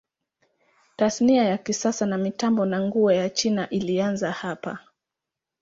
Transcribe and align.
Tasnia 0.95 1.43
ya 1.43 1.57
kisasa 1.57 2.05
ya 2.09 2.17
mitambo 2.17 2.65
na 2.65 2.79
nguo 2.81 3.11
ya 3.11 3.29
China 3.29 3.69
ilianza 3.69 4.31
hapa. 4.31 4.79